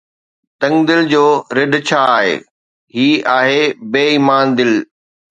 تنگ 0.61 0.77
دل 0.87 1.01
جو 1.13 1.25
رڍ 1.55 1.71
ڇا 1.87 1.99
آهي، 2.17 2.33
هي 2.95 3.09
آهي 3.39 3.63
بي 3.91 4.03
ايمان 4.13 4.45
دل 4.57 4.71